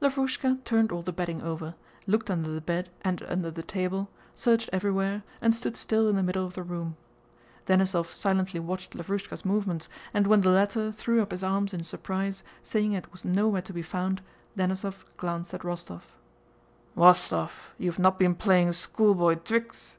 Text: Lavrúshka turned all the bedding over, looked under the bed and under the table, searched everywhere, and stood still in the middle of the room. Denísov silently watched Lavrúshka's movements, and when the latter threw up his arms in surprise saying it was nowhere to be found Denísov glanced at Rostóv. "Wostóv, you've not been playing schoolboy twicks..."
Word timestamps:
Lavrúshka 0.00 0.58
turned 0.64 0.92
all 0.92 1.02
the 1.02 1.10
bedding 1.10 1.42
over, 1.42 1.74
looked 2.06 2.30
under 2.30 2.48
the 2.50 2.60
bed 2.60 2.88
and 3.04 3.20
under 3.24 3.50
the 3.50 3.64
table, 3.64 4.08
searched 4.32 4.70
everywhere, 4.72 5.24
and 5.40 5.52
stood 5.52 5.76
still 5.76 6.08
in 6.08 6.14
the 6.14 6.22
middle 6.22 6.44
of 6.46 6.54
the 6.54 6.62
room. 6.62 6.96
Denísov 7.66 8.06
silently 8.14 8.60
watched 8.60 8.92
Lavrúshka's 8.94 9.44
movements, 9.44 9.88
and 10.14 10.28
when 10.28 10.42
the 10.42 10.50
latter 10.50 10.92
threw 10.92 11.20
up 11.20 11.32
his 11.32 11.42
arms 11.42 11.74
in 11.74 11.82
surprise 11.82 12.44
saying 12.62 12.92
it 12.92 13.10
was 13.10 13.24
nowhere 13.24 13.62
to 13.62 13.72
be 13.72 13.82
found 13.82 14.22
Denísov 14.56 15.02
glanced 15.16 15.52
at 15.52 15.62
Rostóv. 15.62 16.02
"Wostóv, 16.96 17.50
you've 17.76 17.98
not 17.98 18.20
been 18.20 18.36
playing 18.36 18.74
schoolboy 18.74 19.34
twicks..." 19.34 19.96